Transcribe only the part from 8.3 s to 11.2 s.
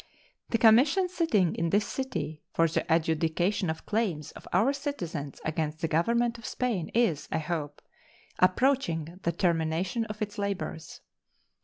approaching the termination of its labors.